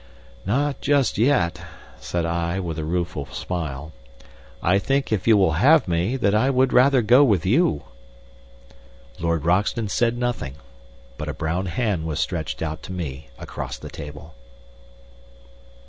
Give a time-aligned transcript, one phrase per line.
[0.47, 1.61] "Not just yet,"
[1.99, 3.93] said I, with a rueful smile.
[4.63, 7.83] "I think, if you will have me, that I would rather go with you."
[9.19, 10.55] Lord Roxton said nothing,
[11.19, 14.33] but a brown hand was stretched out to me across the table.